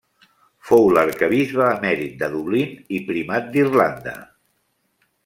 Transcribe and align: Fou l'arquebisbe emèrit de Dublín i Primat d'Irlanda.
Fou 0.69 0.87
l'arquebisbe 0.97 1.67
emèrit 1.73 2.15
de 2.23 2.29
Dublín 2.37 2.73
i 2.97 3.03
Primat 3.11 3.53
d'Irlanda. 3.57 4.15